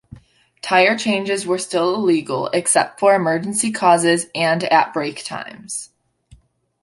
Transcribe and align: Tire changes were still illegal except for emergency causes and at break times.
Tire 0.63 0.97
changes 0.97 1.45
were 1.45 1.59
still 1.59 1.93
illegal 1.93 2.47
except 2.53 2.99
for 2.99 3.13
emergency 3.13 3.71
causes 3.71 4.25
and 4.33 4.63
at 4.63 4.91
break 4.93 5.23
times. 5.23 5.91